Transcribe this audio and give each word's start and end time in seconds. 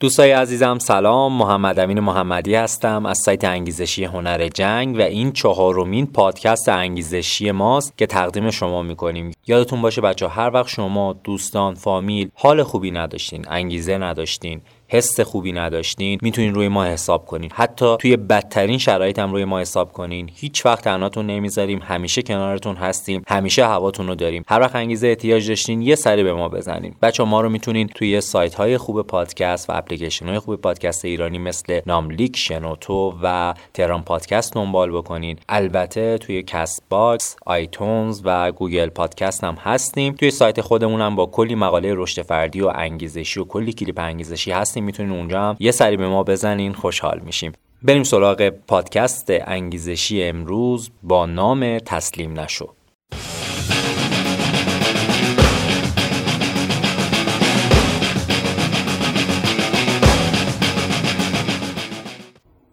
دوستای 0.00 0.30
عزیزم 0.30 0.78
سلام. 0.78 1.32
محمد 1.32 1.78
امین 1.78 2.00
محمدی 2.00 2.54
هستم. 2.54 3.06
از 3.06 3.18
سایت 3.18 3.44
انگیزشی 3.44 4.04
هنر 4.04 4.48
جنگ 4.48 4.96
و 4.96 5.00
این 5.00 5.32
چهارمین 5.32 6.06
پادکست 6.06 6.68
انگیزشی 6.68 7.50
ماست 7.50 7.98
که 7.98 8.06
تقدیم 8.06 8.50
شما 8.50 8.82
می‌کنیم. 8.82 9.32
یادتون 9.46 9.82
باشه 9.82 10.00
بچه‌ها 10.00 10.28
هر 10.28 10.50
وقت 10.54 10.68
شما 10.68 11.12
دوستان 11.12 11.74
فامیل 11.74 12.30
حال 12.34 12.62
خوبی 12.62 12.90
نداشتین 12.90 13.44
انگیزه 13.48 13.98
نداشتین 13.98 14.60
حس 14.88 15.20
خوبی 15.20 15.52
نداشتین 15.52 16.18
می‌تونین 16.22 16.54
روی 16.54 16.68
ما 16.68 16.84
حساب 16.84 17.26
کنین. 17.26 17.50
حتی 17.54 17.96
توی 17.98 18.16
بدترین 18.16 18.78
شرایط 18.78 19.18
هم 19.18 19.32
روی 19.32 19.44
ما 19.44 19.60
حساب 19.60 19.92
کنین. 19.92 20.30
هیچ 20.34 20.66
وقت 20.66 20.84
تنهاتون 20.84 21.26
نمی‌ذاریم. 21.26 21.80
همیشه 21.82 22.22
کنارتون 22.22 22.76
هستیم. 22.76 23.22
همیشه 23.28 23.66
هواتون 23.66 24.08
رو 24.08 24.14
داریم. 24.14 24.44
هر 24.48 24.60
وقت 24.60 24.76
انگیزه 24.76 25.08
احتیاج 25.08 25.48
داشتین 25.48 25.82
یه 25.82 25.94
سری 25.94 26.22
به 26.22 26.32
ما 26.32 26.48
بزنین. 26.48 26.94
بچه‌ها 27.02 27.24
ما 27.24 27.40
رو 27.40 27.48
می‌تونین 27.48 27.86
توی 27.86 28.20
سایت 28.20 28.54
های 28.54 28.78
خوب 28.78 29.02
پادکست 29.02 29.70
و 29.70 29.72
اپلیکیشن 29.76 30.28
های 30.28 30.38
خوب 30.38 30.56
پادکست 30.56 31.04
ایرانی 31.04 31.38
مثل 31.38 31.80
ناملیک 31.86 32.36
شنوتو 32.36 33.14
و 33.22 33.54
تهران 33.74 34.02
پادکست 34.02 34.54
دنبال 34.54 34.90
بکنین. 34.90 35.38
البته 35.48 36.18
توی 36.18 36.42
Castbox 36.42 37.36
iTunes 37.46 38.20
و 38.24 38.52
Google 38.52 38.88
Podcast 38.88 39.44
هم 39.44 39.54
هستیم. 39.54 40.14
توی 40.14 40.30
سایت 40.30 40.60
خودمون 40.60 41.00
هم 41.00 41.16
با 41.16 41.26
کلی 41.26 41.54
مقاله 41.54 41.94
رشد 41.94 42.22
فردی 42.22 42.60
و 42.60 42.72
انگیزشی 42.74 43.40
و 43.40 43.44
کلی 43.44 43.72
کلیپ 43.72 43.98
انگیزشی 43.98 44.50
هستیم. 44.50 44.77
می‌تونین 44.80 45.12
اونجا 45.12 45.42
هم 45.42 45.56
یه 45.60 45.70
سری 45.70 45.96
به 45.96 46.08
ما 46.08 46.22
بزنین 46.22 46.72
خوشحال 46.72 47.20
میشیم. 47.24 47.52
بریم 47.82 48.02
سراغ 48.02 48.48
پادکست 48.48 49.26
انگیزشی 49.30 50.24
امروز 50.24 50.90
با 51.02 51.26
نام 51.26 51.78
تسلیم 51.78 52.40
نشو. 52.40 52.74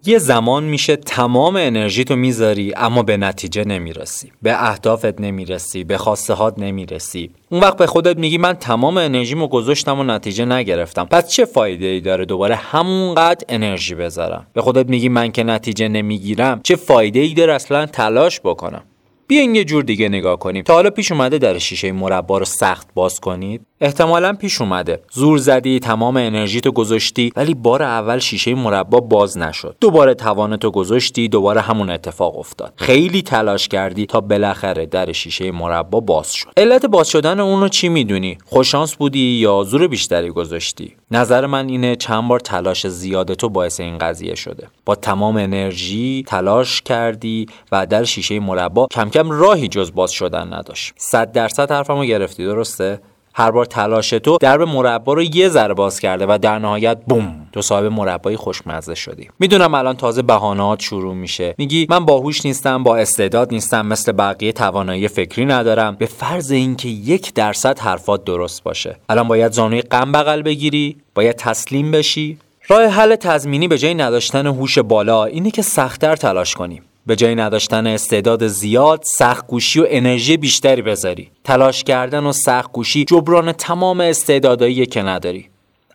یه 0.08 0.18
زمان 0.18 0.64
میشه 0.64 0.96
تمام 0.96 1.56
انرژی 1.56 2.04
تو 2.04 2.16
می‌ذاری 2.16 2.74
اما 2.76 3.04
به 3.04 3.18
نتیجه 3.18 3.64
نمی‌رسی. 3.64 4.32
به 4.42 4.64
اهدافت 4.70 5.22
نمی‌رسی 5.22 5.84
به 5.84 5.98
خواسته 5.98 6.34
هات 6.34 6.60
نمی‌رسی. 6.60 7.32
اون 7.50 7.62
وقت 7.62 7.78
به 7.78 7.88
خودت 7.88 8.18
میگی 8.18 8.38
من 8.38 8.54
تمام 8.54 8.98
انرژیمو 8.98 9.48
گذاشتم 9.48 10.00
و 10.00 10.04
نتیجه 10.04 10.46
نگرفتم. 10.46 11.06
پس 11.06 11.30
چه 11.30 11.46
فایده 11.46 11.86
ای 11.86 12.02
داره 12.02 12.26
دوباره 12.26 12.56
همونقدر 12.56 13.46
انرژی 13.50 13.96
بذارم؟ 13.96 14.48
به 14.54 14.62
خودت 14.62 14.90
میگی 14.90 15.10
من 15.10 15.32
که 15.32 15.44
نتیجه 15.44 15.88
نمی‌گیرم 15.88 16.60
چه 16.64 16.76
فایده 16.76 17.20
ای 17.20 17.34
داره 17.34 17.54
اصلا 17.54 17.86
تلاش 17.86 18.40
بکنم؟ 18.44 18.84
بیاین 19.28 19.56
یه 19.56 19.64
جور 19.64 19.84
دیگه 19.84 20.10
نگاه 20.10 20.40
کنیم. 20.40 20.64
تا 20.64 20.74
حالا 20.74 20.90
پیش 20.90 21.12
اومده 21.12 21.38
در 21.38 21.58
شیشه 21.58 21.92
مربا 21.92 22.38
رو 22.38 22.46
سخت 22.46 22.88
باز 22.94 23.20
کنید. 23.20 23.62
احتمالا 23.82 24.34
پیش 24.34 24.62
اومده. 24.62 25.02
زور 25.12 25.38
زدی 25.38 25.80
تمام 25.80 26.18
انرژی 26.18 26.62
تو 26.62 26.72
گذاشتی 26.72 27.32
ولی 27.36 27.54
بار 27.54 27.84
اول 27.84 28.20
شیشه 28.20 28.56
مربا 28.56 29.00
باز 29.00 29.38
نشد. 29.38 29.76
دوباره 29.82 30.14
توانتو 30.14 30.72
گذاشتی 30.72 31.28
دوباره 31.28 31.62
همون 31.62 31.90
اتفاق 31.90 32.38
افتاد. 32.38 32.74
خیلی 32.76 33.22
تلاش 33.22 33.68
کردی 33.68 34.06
تا 34.06 34.22
بالاخره 34.22 34.86
در 34.86 35.12
شیشه 35.12 35.52
مربا 35.52 36.00
باز 36.00 36.34
شد. 36.34 36.50
علت 36.58 36.86
باز 36.86 37.10
شدن 37.10 37.40
اون 37.40 37.62
رو 37.62 37.68
چی 37.68 37.90
می‌دونی؟ 37.90 38.38
خوششانس 38.46 38.96
بودی 38.96 39.20
یا 39.20 39.64
زور 39.64 39.88
بیشتری 39.88 40.30
گذاشتی؟ 40.30 40.96
نظر 41.12 41.46
من 41.46 41.70
اینه 41.70 41.96
چند 41.96 42.28
بار 42.28 42.40
تلاش 42.40 42.88
زیاد 42.88 43.34
تو 43.34 43.50
باعث 43.50 43.80
این 43.80 43.98
قضیه 43.98 44.36
شده. 44.36 44.68
با 44.86 44.96
تمام 44.96 45.38
انرژی 45.38 46.24
تلاش 46.28 46.82
کردی 46.82 47.46
و 47.72 47.86
در 47.86 48.04
شیشه 48.04 48.40
مربا 48.40 48.88
کم 48.92 49.10
کم 49.10 49.32
راهی 49.32 49.68
جز 49.68 49.92
باز 49.94 50.12
شدن 50.12 50.54
نداشت. 50.54 50.94
صد 50.98 51.32
درصد 51.32 51.72
حرفمو 51.72 52.06
گرفتی 52.06 52.46
درسته؟ 52.46 53.00
هر 53.38 53.52
بار 53.52 53.66
تلاش 53.66 54.10
تو 54.10 54.38
درب 54.42 54.62
مربا 54.62 55.14
رو 55.14 55.24
یه 55.24 55.50
ذره 55.50 55.74
باز 55.74 56.00
کرده 56.00 56.26
و 56.30 56.38
در 56.42 56.60
نهایت 56.60 56.98
بوم 57.08 57.48
تو 57.54 57.62
صاحب 57.62 57.86
مربای 57.86 58.36
خوشمزه 58.36 58.96
شدی. 58.96 59.30
می‌دونم 59.40 59.74
الان 59.74 59.96
تازه 59.96 60.22
بهانات 60.22 60.80
شروع 60.80 61.14
میشه. 61.14 61.56
میگی 61.58 61.88
من 61.90 62.06
باهوش 62.06 62.46
نیستم 62.46 62.84
با 62.84 62.98
استعداد 62.98 63.52
نیستم 63.52 63.86
مثل 63.86 64.12
بقیه 64.12 64.52
توانایی 64.52 65.08
فکری 65.08 65.46
ندارم. 65.46 65.96
به 65.96 66.06
فرض 66.06 66.52
اینکه 66.52 66.90
یک 66.90 67.34
درصد 67.34 67.80
حرفات 67.80 68.24
درست 68.24 68.64
باشه. 68.64 68.98
الان 69.10 69.28
باید 69.28 69.52
زانوی 69.52 69.82
غم 69.82 70.12
بغل 70.12 70.42
بگیری 70.42 70.98
باید 71.16 71.36
تسلیم 71.36 71.92
بشی. 71.92 72.38
راه 72.68 72.86
حل 72.86 73.16
تضمینی 73.16 73.68
به 73.68 73.78
جای 73.78 73.94
نداشتن 73.94 74.48
هوش 74.48 74.80
بالا 74.80 75.26
اینه 75.26 75.52
که 75.52 75.62
سختتر 75.62 76.16
تلاش 76.16 76.54
کنیم 76.54 76.84
به 77.08 77.16
جای 77.16 77.36
نداشتن 77.36 77.88
استعداد 77.88 78.48
زیاد 78.48 79.04
سخت 79.04 79.48
گوشی 79.48 79.80
و 79.80 79.86
انرژی 79.90 80.38
بیشتری 80.38 80.82
بذاری. 80.82 81.32
تلاش 81.44 81.84
کردن 81.84 82.24
و 82.26 82.32
سخت 82.32 82.72
گوشی 82.72 83.06
جبران 83.06 83.52
تمام 83.52 84.02
استعدادایی 84.02 84.86
که 84.86 85.02
نداری. 85.02 85.50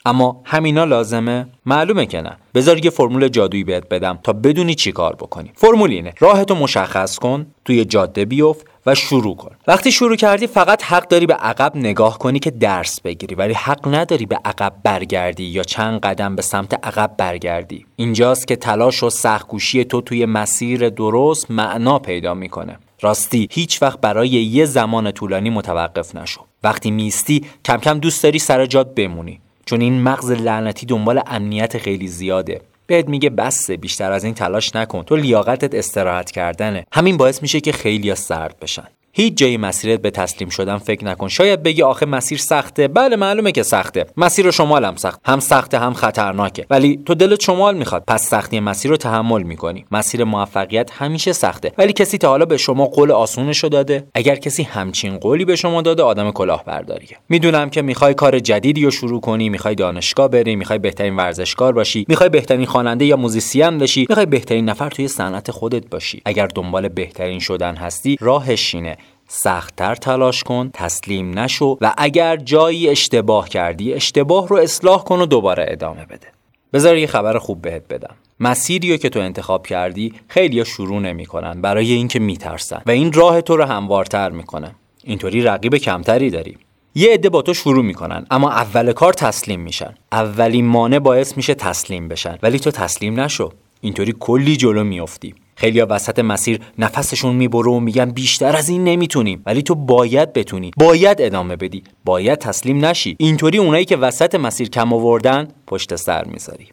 اما 0.06 0.40
همینا 0.44 0.84
لازمه؟ 0.84 1.46
معلومه 1.66 2.06
که 2.06 2.20
نه. 2.20 2.36
بذار 2.54 2.84
یه 2.84 2.90
فرمول 2.90 3.28
جادویی 3.28 3.64
بهت 3.64 3.88
بدم 3.88 4.18
تا 4.22 4.32
بدونی 4.32 4.74
چی 4.74 4.92
کار 4.92 5.16
بکنی. 5.16 5.50
فرمول 5.54 5.90
اینه. 5.90 6.14
راهتو 6.18 6.54
مشخص 6.54 7.18
کن 7.18 7.46
توی 7.64 7.84
جاده 7.84 8.24
بیفت 8.24 8.66
و 8.86 8.94
شروع 8.94 9.36
کن. 9.36 9.56
وقتی 9.66 9.92
شروع 9.92 10.16
کردی 10.16 10.46
فقط 10.46 10.82
حق 10.82 11.08
داری 11.08 11.26
به 11.26 11.34
عقب 11.34 11.76
نگاه 11.76 12.18
کنی 12.18 12.38
که 12.38 12.50
درس 12.50 13.00
بگیری 13.00 13.34
ولی 13.34 13.52
حق 13.52 13.94
نداری 13.94 14.26
به 14.26 14.38
عقب 14.44 14.72
برگردی 14.84 15.44
یا 15.44 15.62
چند 15.62 16.00
قدم 16.00 16.36
به 16.36 16.42
سمت 16.42 16.86
عقب 16.86 17.14
برگردی. 17.18 17.86
اینجاست 17.96 18.48
که 18.48 18.56
تلاش 18.56 19.02
و 19.02 19.10
سختگوشی 19.10 19.84
تو 19.84 20.00
توی 20.00 20.26
مسیر 20.26 20.88
درست 20.88 21.50
معنا 21.50 21.98
پیدا 21.98 22.34
می‌کنه. 22.34 22.78
راستی 23.00 23.48
هیچ 23.50 23.82
وقت 23.82 24.00
برای 24.00 24.28
یه 24.28 24.64
زمان 24.64 25.12
طولانی 25.12 25.50
متوقف 25.50 26.14
نشو. 26.14 26.40
وقتی 26.62 26.90
میستی 26.90 27.44
کم 27.64 27.76
کم 27.76 27.98
دوست 27.98 28.22
داری 28.22 28.38
سر 28.38 28.66
جات 28.66 28.94
بمونی. 28.94 29.40
چون 29.66 29.80
این 29.80 30.02
مغز 30.02 30.30
لعنتی 30.30 30.86
دنبال 30.86 31.20
امنیت 31.26 31.78
خیلی 31.78 32.08
زیاده. 32.08 32.60
بهت 32.90 33.08
میگه 33.08 33.30
بسه 33.30 33.76
بیشتر 33.76 34.12
از 34.12 34.24
این 34.24 34.34
تلاش 34.34 34.76
نکن. 34.76 35.02
تو 35.02 35.16
لیاقتت 35.16 35.74
استراحت 35.74 36.30
کردنه. 36.30 36.86
همین 36.92 37.16
باعث 37.16 37.42
میشه 37.42 37.60
که 37.60 37.72
خیلی 37.72 38.14
سرد 38.14 38.56
بشن. 38.60 38.86
هیچ 39.12 39.34
جایی 39.34 39.56
مسیرت 39.56 40.02
به 40.02 40.10
تسلیم 40.10 40.48
شدن 40.48 40.78
فکر 40.78 41.04
نکن. 41.04 41.28
شاید 41.28 41.62
بگی 41.62 41.82
آخه 41.82 42.06
مسیر 42.06 42.38
سخته. 42.38 42.88
بله 42.88 43.16
معلومه 43.16 43.52
که 43.52 43.62
سخته. 43.62 44.06
مسیر 44.16 44.50
شمال 44.50 44.84
هم 44.84 44.96
سخت. 44.96 45.20
هم 45.24 45.40
سخته 45.40 45.78
هم 45.78 45.94
خطرناکه. 45.94 46.66
ولی 46.70 47.00
تو 47.06 47.14
دلت 47.14 47.40
شمال 47.40 47.76
می‌خواد. 47.76 48.04
پس 48.06 48.28
سختی 48.28 48.60
مسیر 48.60 48.90
رو 48.90 48.96
تحمل 48.96 49.42
می‌کنی. 49.42 49.84
مسیر 49.90 50.24
موفقیت 50.24 50.90
همیشه 50.92 51.32
سخته. 51.32 51.72
ولی 51.78 51.92
کسی 51.92 52.18
تا 52.18 52.28
حالا 52.28 52.44
به 52.44 52.56
شما 52.56 52.86
قول 52.86 53.12
آسونشو 53.12 53.68
داده؟ 53.68 54.04
اگر 54.14 54.36
کسی 54.36 54.62
همچین 54.62 55.18
قولی 55.18 55.44
به 55.44 55.56
شما 55.56 55.82
داده 55.82 56.02
آدم 56.02 56.30
کلاهبرداریه. 56.30 57.16
می‌دونم 57.28 57.70
که 57.70 57.82
می‌خوای 57.82 58.14
کار 58.14 58.38
جدیدی 58.38 58.84
رو 58.84 58.90
شروع 58.90 59.20
کنی 59.20 59.48
می‌خوای 59.48 59.74
دانشگاه 59.74 60.28
بری 60.28 60.56
می‌خوای 60.56 60.78
بهترین 60.78 61.16
ورزشکار 61.16 61.72
باشی 61.72 62.04
می‌خوای 62.08 62.28
بهترین 62.28 62.66
خواننده 62.66 63.04
یا 63.04 63.16
موزیسین 63.16 63.78
بشی 63.78 64.06
می‌خوای 64.08 64.26
بهترین 64.26 64.64
نفر 64.64 64.90
توی 64.90 65.08
صنعت 65.08 65.50
خودت 65.50 65.90
باشی. 65.90 66.22
اگر 66.24 66.46
دنبال 66.46 66.88
بهترین 66.88 67.38
شدن 67.38 67.76
هستی 67.76 68.16
راهش 68.20 68.74
اینه. 68.74 68.96
سختتر 69.32 69.94
تلاش 69.94 70.42
کن 70.42 70.70
تسلیم 70.74 71.38
نشو 71.38 71.78
و 71.80 71.94
اگر 71.98 72.36
جایی 72.36 72.88
اشتباه 72.88 73.48
کردی 73.48 73.94
اشتباه 73.94 74.48
رو 74.48 74.56
اصلاح 74.56 75.04
کن 75.04 75.20
و 75.20 75.26
دوباره 75.26 75.66
ادامه 75.68 76.04
بده. 76.04 76.26
بذار 76.72 76.96
یه 76.96 77.06
خبر 77.06 77.38
خوب 77.38 77.62
بهت 77.62 77.82
بدم. 77.90 78.14
مسیری 78.40 78.98
که 78.98 79.08
تو 79.08 79.20
انتخاب 79.20 79.66
کردی 79.66 80.14
خیلی 80.28 80.64
شروع 80.64 81.00
نمی‌کنن 81.00 81.60
برای 81.60 81.92
اینکه 81.92 82.18
میترسن 82.18 82.82
و 82.86 82.90
این 82.90 83.12
راه 83.12 83.40
تو 83.40 83.56
رو 83.56 83.64
هموارتر 83.64 84.30
می‌کنه. 84.30 84.74
اینطوری 85.04 85.42
رقیب 85.42 85.76
کمتری 85.76 86.30
داری. 86.30 86.58
یه 86.94 87.12
عده 87.12 87.28
با 87.28 87.42
تو 87.42 87.54
شروع 87.54 87.84
می‌کنن 87.84 88.26
اما 88.30 88.50
اول 88.50 88.92
کار 88.92 89.12
تسلیم 89.12 89.60
میشن. 89.60 89.94
اولین 90.12 90.66
مانع 90.66 90.98
باعث 90.98 91.36
میشه 91.36 91.54
تسلیم 91.54 92.08
بشن. 92.08 92.38
ولی 92.42 92.58
تو 92.58 92.70
تسلیم 92.70 93.20
نشو. 93.20 93.52
اینطوری 93.80 94.14
کلی 94.20 94.56
جلو 94.56 94.84
میافتی. 94.84 95.34
خیلی 95.56 95.80
وسط 95.80 96.18
مسیر 96.18 96.60
نفسشون 96.78 97.36
می‌بره 97.36 97.70
و 97.70 97.80
میگن 97.80 98.10
بیشتر 98.10 98.56
از 98.56 98.68
این 98.68 98.84
نمی‌تونیم. 98.84 99.42
ولی 99.46 99.62
تو 99.62 99.74
باید 99.74 100.32
بتونی. 100.32 100.70
باید 100.76 101.22
ادامه 101.22 101.56
بدی. 101.56 101.82
باید 102.04 102.38
تسلیم 102.38 102.84
نشی. 102.84 103.16
اینطوری 103.18 103.58
اونایی 103.58 103.84
که 103.84 103.96
وسط 103.96 104.34
مسیر 104.34 104.68
کم 104.68 104.92
آوردن 104.92 105.48
پشت 105.66 105.96
سر 105.96 106.24
می‌ذاری. 106.24 106.68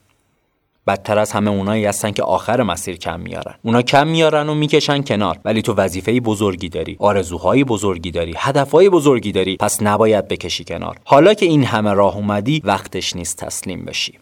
بدتر 0.88 1.20
از 1.20 1.32
همه 1.32 1.52
اونایی 1.52 1.86
هستن 1.86 2.12
که 2.12 2.24
آخر 2.24 2.64
مسیر 2.64 2.98
کم 2.98 3.20
میارن. 3.20 3.56
اونا 3.62 3.82
کم 3.82 4.08
میارن 4.08 4.50
و 4.50 4.56
می‌کشن 4.56 5.02
کنار. 5.02 5.40
ولی 5.46 5.62
تو 5.62 5.74
وظیفه 5.74 6.20
بزرگی 6.20 6.70
داری. 6.70 6.96
آرزوهای 7.00 7.64
بزرگی 7.64 8.12
داری. 8.12 8.34
هدفهای 8.38 8.90
بزرگی 8.90 9.32
داری. 9.32 9.58
پس 9.58 9.82
نباید 9.82 10.28
بکشی 10.28 10.64
کنار. 10.64 10.98
حالا 11.06 11.34
که 11.34 11.46
این 11.46 11.64
همه 11.64 11.94
راه 11.94 12.18
اومدی 12.18 12.62
وقتش 12.64 13.16
نیست 13.16 13.38
تسلیم 13.38 13.86
بشی. 13.86 14.14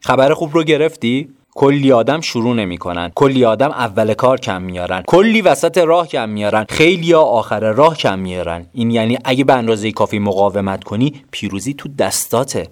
خبر 0.00 0.34
خوب 0.34 0.54
رو 0.54 0.64
گرفتی؟ 0.64 1.28
کلی 1.54 1.92
آدم 1.92 2.20
شروع 2.20 2.54
نمی‌کنن 2.54 3.12
کلی 3.14 3.44
آدم 3.44 3.70
اول 3.70 4.14
کار 4.14 4.40
کم 4.40 4.62
میارن. 4.62 5.02
کلی 5.06 5.42
وسط 5.42 5.78
راه 5.78 6.08
کم 6.08 6.28
میارن. 6.28 6.66
خیلی 6.68 7.12
ها 7.12 7.22
آخر 7.22 7.60
راه 7.72 7.96
کم 7.96 8.18
میارن. 8.18 8.66
این 8.72 8.90
یعنی 8.90 9.18
اگه 9.24 9.44
به 9.44 9.54
اندازه 9.54 9.92
کافی 9.92 10.18
مقاومت 10.18 10.84
کنی 10.84 11.22
پیروزی 11.30 11.74
تو 11.74 11.88
دستاته. 11.98 12.68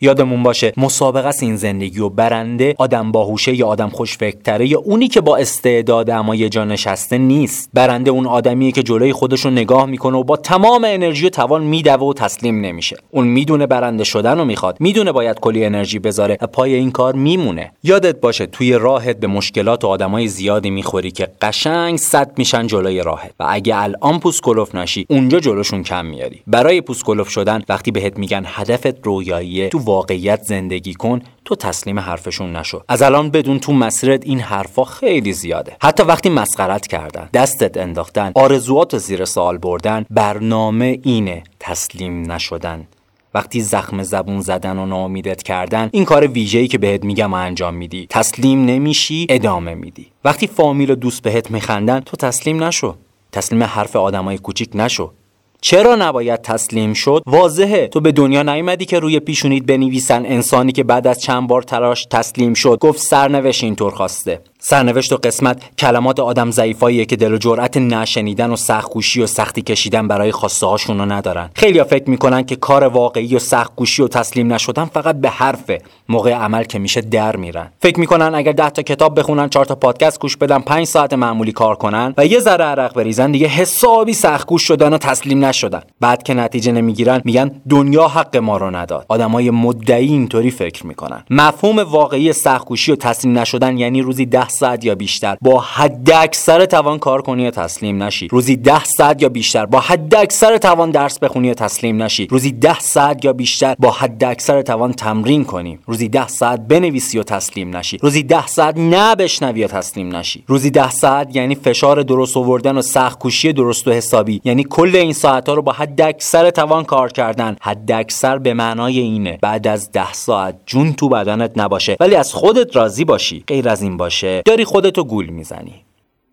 یادمون 0.00 0.42
باشه 0.42 0.72
مسابقه 0.76 1.28
است 1.28 1.42
این 1.42 1.56
زندگی 1.56 2.00
و 2.00 2.08
برنده 2.08 2.74
آدم 2.78 3.12
باهوشه 3.12 3.54
یا 3.54 3.66
آدم 3.66 3.88
خوشفکرتره 3.88 4.68
یا 4.68 4.78
اونی 4.78 5.08
که 5.08 5.20
با 5.20 5.36
استعداد 5.36 6.10
اما 6.10 6.34
یه 6.34 6.48
جا 6.48 6.64
نشسته 6.64 7.18
نیست. 7.18 7.70
برنده 7.74 8.10
اون 8.10 8.26
آدمیه 8.26 8.72
که 8.72 8.82
جلوی 8.82 9.12
خودش 9.12 9.40
رو 9.40 9.50
نگاه 9.50 9.86
می‌کنه 9.86 10.16
و 10.18 10.24
با 10.24 10.36
تمام 10.36 10.84
انرژی 10.86 11.26
و 11.26 11.30
توان 11.30 11.62
میدوه 11.62 12.06
و 12.06 12.12
تسلیم 12.12 12.60
نمیشه. 12.60 12.96
اون 13.10 13.26
می‌دونه 13.26 13.66
برنده 13.66 14.04
شدن 14.04 14.38
رو 14.38 14.44
می‌خواد. 14.44 14.76
می‌دونه 14.80 15.12
باید 15.12 15.40
کلی 15.40 15.64
انرژی 15.64 15.98
بذاره 15.98 16.38
و 16.40 16.46
پای 16.46 16.74
این 16.74 16.90
کار 16.90 17.14
میمونه. 17.14 17.72
یادت 17.82 18.20
باشه 18.20 18.46
توی 18.46 18.72
راهت 18.72 19.20
به 19.20 19.26
مشکلات 19.26 19.84
و 19.84 19.88
آدمای 19.88 20.28
زیادی 20.28 20.70
می‌خوری 20.70 21.10
که 21.10 21.28
قشنگ 21.42 21.98
صد 21.98 22.32
میشن 22.38 22.66
جلوی 22.66 23.02
راهت. 23.02 23.32
و 23.40 23.46
اگه 23.48 23.82
الان 23.82 24.20
پوسکلوف 24.20 24.74
نشی 24.74 25.06
اونجا 25.10 25.40
جلوشون 25.40 25.82
کم 25.82 26.06
میاری. 26.06 26.42
برای 26.46 26.80
پوسکلوف 26.80 27.28
شدن 27.28 27.62
وقتی 27.68 27.90
بهت 27.90 28.18
میگن 28.18 28.44
هدفت 28.46 29.06
رویاییه 29.06 29.68
تو 29.68 29.78
واقعیت 29.86 30.42
زندگی 30.42 30.94
کن 30.94 31.20
تو 31.44 31.56
تسلیم 31.56 31.98
حرفشون 31.98 32.56
نشو. 32.56 32.82
از 32.88 33.02
الان 33.02 33.30
بدون 33.30 33.58
تو 33.58 33.72
مسیرت 33.72 34.26
این 34.26 34.40
حرفا 34.40 34.84
خیلی 34.84 35.32
زیاده. 35.32 35.76
حتی 35.82 36.02
وقتی 36.02 36.28
مسخرت 36.28 36.86
کردن 36.86 37.28
دستت 37.34 37.76
انداختن 37.76 38.32
آرزوات 38.34 38.98
زیر 38.98 39.24
سوال 39.24 39.58
بردن 39.58 40.06
برنامه 40.10 40.98
اینه 41.02 41.42
تسلیم 41.60 42.32
نشدن. 42.32 42.86
وقتی 43.34 43.60
زخم 43.60 44.02
زبون 44.02 44.40
زدن 44.40 44.78
و 44.78 44.86
ناامیدت 44.86 45.42
کردن 45.42 45.88
این 45.92 46.04
کار 46.04 46.26
ویژه‌ای 46.26 46.68
که 46.68 46.78
بهت 46.78 47.04
میگم 47.04 47.34
انجام 47.34 47.74
میدی. 47.74 48.06
تسلیم 48.10 48.64
نمیشی 48.64 49.26
ادامه 49.28 49.74
میدی. 49.74 50.06
وقتی 50.24 50.46
فامیل 50.46 50.90
و 50.90 50.94
دوست 50.94 51.22
بهت 51.22 51.50
میخندن 51.50 52.00
تو 52.00 52.16
تسلیم 52.16 52.64
نشو. 52.64 52.94
تسلیم 53.32 53.62
حرف 53.62 53.96
آدمای 53.96 54.38
کوچیک 54.38 54.70
نشو. 54.74 55.12
چرا 55.60 55.94
نباید 55.94 56.42
تسلیم 56.42 56.94
شد؟ 56.94 57.22
واضحه. 57.26 57.88
تو 57.88 58.00
به 58.00 58.12
دنیا 58.12 58.42
نیومدی 58.42 58.84
که 58.84 58.98
روی 58.98 59.20
پیشونیت 59.20 59.62
بنویسن 59.62 60.26
انسانی 60.26 60.72
که 60.72 60.84
بعد 60.84 61.06
از 61.06 61.20
چند 61.20 61.48
بار 61.48 61.62
تلاش 61.62 62.06
تسلیم 62.10 62.54
شد. 62.54 62.78
گفت 62.80 63.00
سرنوشت 63.00 63.64
اینطور 63.64 63.92
خواسته. 63.92 64.40
سرنوشت 64.68 65.12
و 65.12 65.16
قسمت 65.16 65.62
کلمات 65.78 66.20
آدم 66.20 66.50
ضعیفاییه 66.50 67.04
که 67.04 67.16
دل 67.16 67.32
و 67.32 67.36
جرأت 67.38 67.76
نشنیدن 67.76 68.50
و 68.50 68.56
سختگوشی 68.56 69.22
و 69.22 69.26
سختی 69.26 69.62
کشیدن 69.62 70.08
برای 70.08 70.32
خواسته 70.32 70.66
هاشون 70.66 70.98
رو 70.98 71.12
ندارن. 71.12 71.50
خیلیا 71.54 71.84
فکر 71.84 72.10
می‌کنن 72.10 72.42
که 72.42 72.56
کار 72.56 72.84
واقعی 72.84 73.36
و 73.36 73.38
سختگوشی 73.38 74.02
و 74.02 74.08
تسلیم 74.08 74.52
نشدن 74.52 74.84
فقط 74.84 75.16
به 75.16 75.28
حرفه 75.28 75.82
موقع 76.08 76.32
عمل 76.32 76.64
که 76.64 76.78
میشه 76.78 77.00
در 77.00 77.36
میرن. 77.36 77.72
فکر 77.80 78.00
می‌کنن 78.00 78.34
اگر 78.34 78.52
10 78.52 78.70
تا 78.70 78.82
کتاب 78.82 79.18
بخونن 79.18 79.48
4 79.48 79.64
تا 79.64 79.74
پادکست 79.74 80.20
گوش 80.20 80.36
بدن 80.36 80.58
5 80.58 80.86
ساعت 80.86 81.12
معمولی 81.12 81.52
کار 81.52 81.74
کنن 81.74 82.14
و 82.16 82.26
یه 82.26 82.40
ذره 82.40 82.64
عرق 82.64 82.94
بریزن 82.94 83.32
دیگه 83.32 83.46
حسابی 83.46 84.12
سختگوش 84.12 84.62
شدن 84.62 84.92
و 84.92 84.98
تسلیم 84.98 85.44
نشدن. 85.44 85.82
بعد 86.00 86.22
که 86.22 86.34
نتیجه 86.34 86.72
نمی‌گیرن 86.72 87.22
میگن 87.24 87.50
دنیا 87.70 88.08
حق 88.08 88.36
ما 88.36 88.56
رو 88.56 88.76
نداد. 88.76 89.06
آدمای 89.08 89.50
مدعی 89.50 90.08
اینطوری 90.08 90.50
فکر 90.50 90.86
می‌کنن. 90.86 91.24
مفهوم 91.30 91.78
واقعی 91.78 92.32
سختگوشی 92.32 92.92
و 92.92 92.96
تسلیم 92.96 93.38
نشدن 93.38 93.78
یعنی 93.78 94.02
روزی 94.02 94.26
10 94.26 94.48
ساعت 94.58 94.84
یا 94.84 94.94
بیشتر. 94.94 95.36
با 95.40 95.60
حد 95.60 96.10
اکثر 96.10 96.64
توان 96.64 96.98
کار 96.98 97.22
کنی 97.22 97.42
یا 97.42 97.50
تسلیم 97.50 98.02
نشی. 98.02 98.28
روزی 98.28 98.56
10 98.56 98.84
ساعت 98.84 99.22
یا 99.22 99.28
بیشتر. 99.28 99.66
با 99.66 99.80
حد 99.80 100.14
اکثر 100.14 100.58
توان 100.58 100.90
درس 100.90 101.18
بخونی 101.18 101.48
یا 101.48 101.54
تسلیم 101.54 102.02
نشی. 102.02 102.26
روزی 102.26 102.52
10 102.52 102.80
ساعت 102.80 103.24
یا 103.24 103.32
بیشتر. 103.32 103.74
با 103.78 103.90
حد 103.90 104.24
اکثر 104.24 104.62
توان 104.62 104.92
تمرین 104.92 105.44
کنی. 105.44 105.78
روزی 105.86 106.08
10 106.08 106.28
ساعت 106.28 106.60
بنویسی 106.60 107.18
و 107.18 107.22
تسلیم 107.22 107.76
نشی. 107.76 107.98
روزی 108.02 108.22
10 108.22 108.46
ساعت 108.46 108.78
نه 108.78 109.14
بشنوی 109.14 109.64
و 109.64 109.68
تسلیم 109.68 110.16
نشی. 110.16 110.44
روزی 110.46 110.70
10 110.70 110.90
ساعت 110.90 111.36
یعنی 111.36 111.54
فشار 111.54 112.02
درست 112.02 112.36
آوردن 112.36 112.78
و 112.78 112.82
سخت 112.82 113.18
کوشی 113.18 113.52
درست 113.52 113.88
و 113.88 113.92
حسابی. 113.92 114.40
یعنی 114.44 114.64
کل 114.64 114.96
این 114.96 115.12
ساعت 115.12 115.48
ها 115.48 115.54
رو 115.54 115.62
با 115.62 115.72
حد 115.72 116.00
اکثر 116.00 116.50
توان 116.50 116.84
کار 116.84 117.12
کردن. 117.12 117.56
حد 117.60 117.92
اکثر 117.92 118.38
به 118.38 118.54
معنای 118.54 118.98
اینه. 118.98 119.38
بعد 119.42 119.66
از 119.66 119.92
10 119.92 120.12
ساعت 120.12 120.56
جون 120.66 120.92
تو 120.92 121.08
بدنت 121.08 121.52
نباشه. 121.56 121.96
ولی 122.00 122.14
از 122.14 122.34
خودت 122.34 122.76
راضی 122.76 123.04
باشی. 123.04 123.44
غیر 123.46 123.68
از 123.68 123.82
این 123.82 123.96
باشه. 123.96 124.35
داری 124.44 124.64
خودتو 124.64 125.04
گول 125.04 125.26
می‌زنی. 125.26 125.84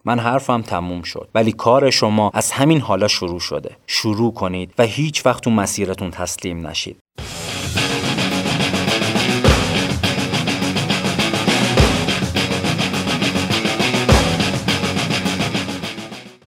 من 0.05 0.19
حرفم 0.19 0.61
تموم 0.61 1.01
شد 1.01 1.29
ولی 1.35 1.51
کار 1.51 1.89
شما 1.89 2.31
از 2.33 2.51
همین 2.51 2.81
حالا 2.81 3.07
شروع 3.07 3.39
شده. 3.39 3.77
شروع 3.87 4.33
کنید 4.33 4.73
و 4.77 4.83
هیچ 4.83 5.25
وقت 5.25 5.43
تو 5.43 5.49
مسیرتون 5.49 6.11
تسلیم 6.11 6.67
نشید. 6.67 6.97